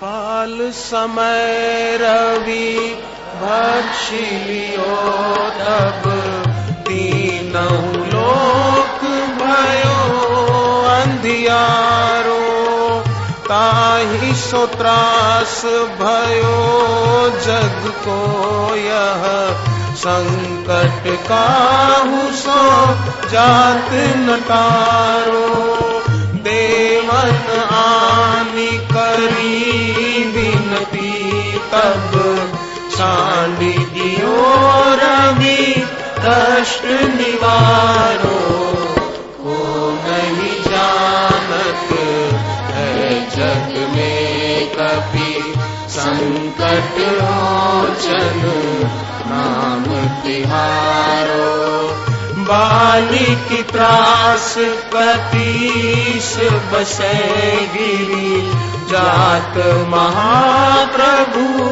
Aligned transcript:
काल 0.00 0.58
समय 0.70 1.96
रवि 2.00 2.74
भक्षिलियो 3.42 4.96
तब 5.58 6.02
तीनहु 6.88 8.04
लोक 8.04 9.00
भयो 9.40 10.34
अंधियारो, 10.90 12.44
ताही 13.48 14.34
सोत्रास 14.34 15.64
भयो 16.02 16.60
जग 17.46 17.90
को 18.04 18.20
यह 18.76 19.24
संकट 20.04 21.08
काहू 21.28 22.22
सो 22.36 22.60
जात 23.32 23.92
नटारो। 24.28 25.85
चांदी 32.96 33.72
दियो 33.72 34.36
रवि 35.00 35.74
कष्ट 36.18 36.84
निवारो 37.14 38.38
को 39.40 39.56
नहीं 40.06 40.56
जानत 40.62 41.92
है 42.74 43.20
जग 43.36 43.76
में 43.94 44.66
कभी 44.68 45.54
संकट 45.88 46.98
मोचन 47.22 48.40
नाम 49.26 49.84
तिहारो। 50.22 51.56
बाली 52.48 53.34
की 53.48 53.62
त्रास 53.62 54.54
कतीस 54.94 56.36
बसे 56.72 57.14
गिरी 57.74 58.75
जात 58.96 59.56
महाप्रभु 59.92 61.64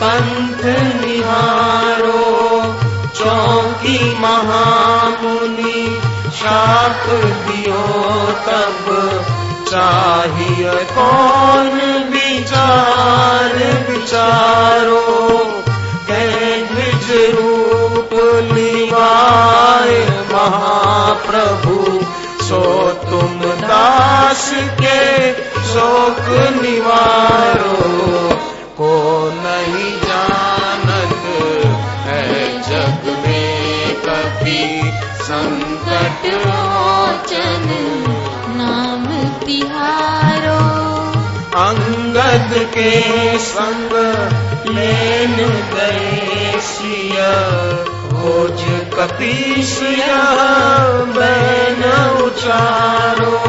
पंथ 0.00 0.62
निहारो 1.02 2.24
चौकी 3.18 3.98
महामुनि 4.20 5.78
शाप 6.40 7.06
दियो 7.46 7.86
तब 8.48 8.92
चाहिए 9.70 10.74
कौन 10.92 11.80
विचार? 12.12 12.95
शोक 26.06 26.26
निवारो 26.62 27.76
को 28.78 28.90
नहीं 29.36 29.90
जानत 30.02 31.24
है 32.06 32.26
जग 32.66 33.08
में 33.22 33.94
कभी 34.04 34.60
संकट 35.20 36.28
मोचन 36.44 37.66
नाम 38.58 39.06
तिहारो 39.44 40.60
अंगद 41.64 42.54
के 42.76 42.92
संग 43.48 43.96
लेन 44.76 45.36
गए 45.74 46.60
सिया 46.68 47.32
भोज 48.12 48.64
कपीस 48.94 49.78
बैन 51.18 51.84
उचारो। 52.22 53.46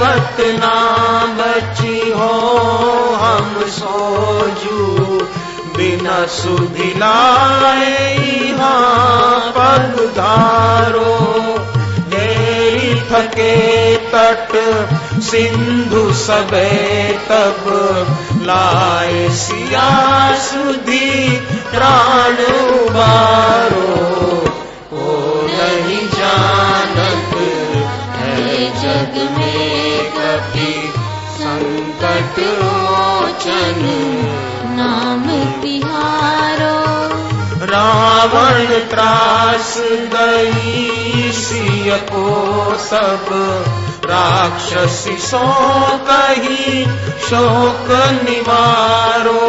जीवत 0.00 0.38
ना 0.60 0.76
बची 1.38 1.98
हो, 2.10 2.28
हम 3.22 3.60
सोजू 3.68 5.18
बिना 5.76 6.18
सुधिलाए 6.36 7.90
यहाँ 8.46 9.40
पग 9.56 9.98
धारो 10.16 11.12
देरी 12.14 12.94
थके 13.10 13.54
तट 14.14 14.56
सिंधु 15.28 16.04
सबे 16.22 16.72
तब 17.28 17.62
लाए 18.46 19.28
सिया 19.42 19.90
सुधी 20.46 21.38
प्राण 21.70 22.44
उबारो 22.54 23.39
मोचन 33.40 33.84
नाम 34.76 35.22
तिहारो 35.62 36.80
रावण 37.66 38.66
त्रास 38.90 39.74
गई 40.14 41.32
सिय 41.32 41.96
को 42.12 42.26
सब। 42.78 43.26
राक्षसी 44.04 45.16
सो 45.18 45.42
कही 46.10 46.84
शोक 47.30 47.88
निवारो। 48.24 49.48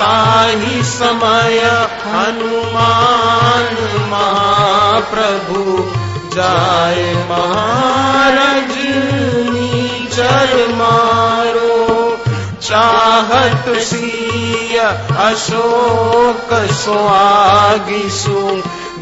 ताही 0.00 0.82
समय 0.82 1.58
हनुमान 2.06 3.74
महाप्रभु 4.10 5.62
जाए 6.36 7.12
महाराज 7.30 7.77
चाहत 13.48 13.78
सिय 13.78 14.78
अशोक 15.16 16.48
सुहागिसु 16.70 18.40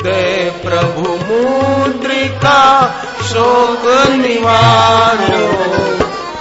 दे 0.03 0.51
प्रभु 0.51 1.09
मुद्रिका, 1.29 2.61
शोक 3.23 3.85
निवारो 4.17 5.49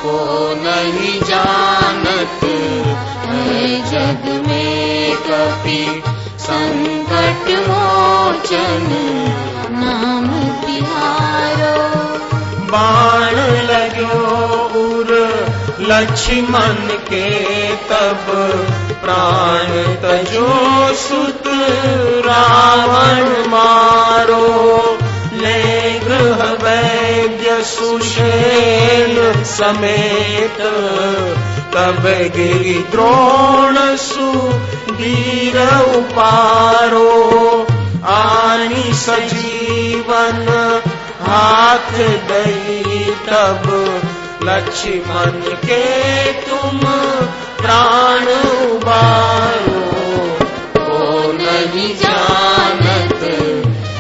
को 0.04 0.18
नहीं 0.58 1.22
जानत 1.22 2.42
जग 3.92 4.48
में 4.48 5.16
कभी 5.16 6.04
संकट 6.40 7.50
मोचन, 7.70 8.88
नाम 9.72 10.28
तिहारो। 10.66 11.84
बाण 12.72 13.36
लगो 13.72 14.26
उर, 14.80 15.36
लक्ष्मण 15.82 16.98
के 17.10 17.55
तब 18.06 18.26
प्राण 19.04 19.68
तजो 20.04 20.50
सुत 20.94 21.44
रावण 22.26 23.50
मारो। 23.50 24.98
ले 25.34 26.00
वैद्य 26.64 27.64
सुशेल 27.64 29.44
समेत। 29.44 30.58
तब 31.74 32.04
गिरी 32.36 32.86
द्रोण 32.92 33.96
सु 33.96 34.32
वीर 34.94 35.58
उपारो। 35.98 37.12
आनी 38.06 38.94
सजीवन 38.94 40.48
हाथ 41.22 41.92
दई 42.30 43.16
तब 43.30 44.02
लक्ष्मण 44.44 45.56
के 45.56 46.34
तुम 46.34 46.80
प्राण 47.66 48.28
उबारो, 48.72 49.84
को 50.78 51.32
नहीं 51.34 51.96
जानत 51.96 53.24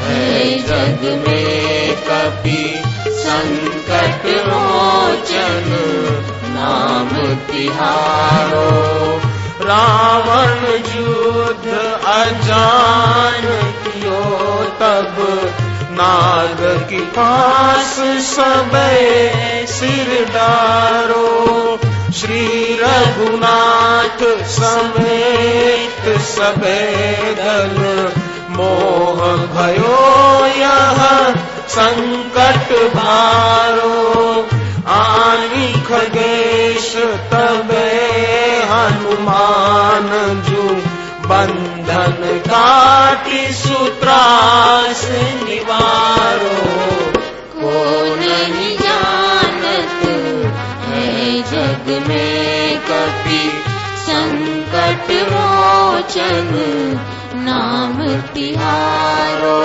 है 0.01 0.59
जग 0.61 1.25
में 1.27 1.95
कभी 1.95 2.83
संकट 3.07 4.25
मोचन 4.47 5.65
नाम 6.47 7.09
तिहारो। 7.47 8.69
रावण 9.61 10.65
युद्ध 10.95 11.67
अजान 12.05 13.47
कियो 13.83 14.21
तब, 14.81 15.15
नाग 15.91 16.87
की 16.89 16.99
पास 16.99 17.95
सबे 18.29 19.67
सिर 19.67 20.25
डारो। 20.25 21.25
श्री 22.15 22.74
रघुनाथ 23.17 24.21
समेत 24.45 26.07
सबे 26.21 26.79
दल 27.37 27.77
मोह 28.49 29.21
भयो 29.53 29.99
यह 30.45 30.99
संकट 31.75 32.73
भारो 32.95 33.93
आनी 34.95 35.71
खगेश 35.81 36.91
तबे 37.31 37.87
हनुमान 38.71 40.09
जू 40.49 40.69
बंधन 41.29 42.39
काटी 42.47 43.45
सूत्रास 43.53 45.05
निवारो। 45.43 46.57
को 47.55 47.77
नहीं 48.15 48.77
जानत 48.77 49.13
है 49.13 49.24
जग 51.51 51.89
में 52.07 52.79
कपि 52.89 53.41
संकट 54.05 55.11
मोचन 55.31 56.51
नाम 57.45 57.97
तिहारो। 58.33 59.59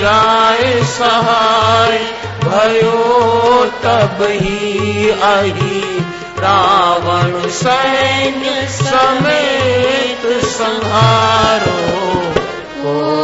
जाए 0.00 0.82
सहाय, 0.82 1.98
भयो 2.44 3.20
तब 3.84 4.18
ही 4.20 5.10
आई 5.10 5.82
रावण 6.38 7.50
सैन्य 7.50 8.68
समेत 8.68 10.44
संहारो। 10.44 12.00
को 12.76 13.19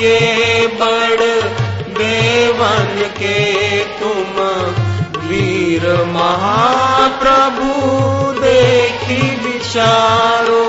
किए 0.00 0.66
बड़ 0.80 1.24
देवन 1.96 3.00
के 3.18 3.40
तुम 3.98 4.38
वीर 5.28 5.84
महाप्रभु 6.06 7.72
देखी 8.40 9.20
विचारो, 9.44 10.64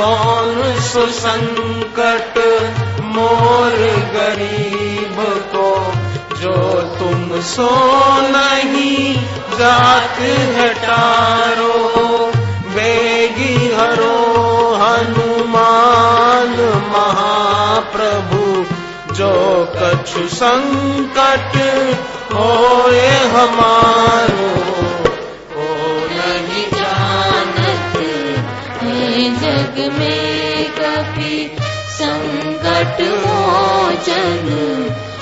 कौन 0.00 0.62
सो 0.80 1.06
संकट 1.18 2.38
मोर 3.14 3.76
गरीब 4.14 5.16
को, 5.54 5.70
जो 6.40 6.56
तुम 6.98 7.40
सो 7.40 7.70
नहीं 8.28 9.14
जात 9.58 10.20
हटारो 10.58 12.05
कछु 20.06 20.28
संकट 20.28 21.54
होए 22.32 23.06
हमारो। 23.32 24.50
ओ 25.56 25.66
नहीं 26.10 26.66
जानत 26.74 27.96
है 28.82 29.24
जग 29.36 29.80
में 29.98 30.70
कभी 30.78 31.38
संकट 31.90 33.00
मोचन 33.24 34.46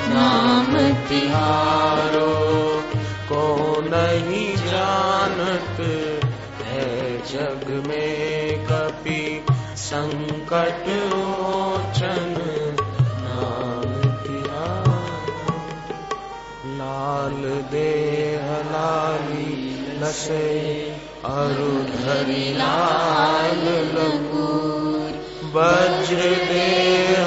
नाम 0.08 0.76
तिहारो। 1.08 2.28
को 3.32 3.44
नहीं 3.86 4.56
जानत 4.66 5.80
है 6.66 6.90
जग 7.32 7.66
में 7.88 8.64
कभी 8.66 9.24
संकट 9.76 10.84
मोचन 11.14 11.73
देहलाली 17.74 19.52
नशे, 20.02 20.50
अरुधरी 21.24 22.54
लाल 22.54 23.64
लकूर 23.94 25.10
वज्र 25.54 26.16
देह 26.52 27.24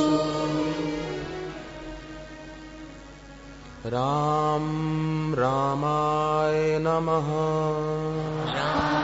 राम, 3.86 4.66
रामाय 5.34 6.80
नमः। 6.82 7.28
राम। 8.56 8.97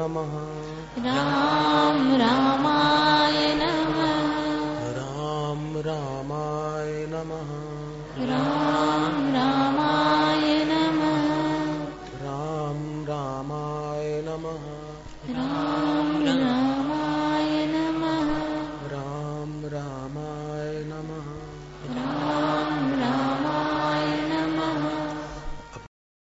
नमः। 0.00 0.39